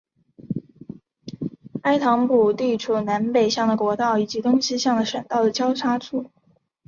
[1.83, 6.25] 埃唐普地处南北向的国道以及东西向的省道的交叉处。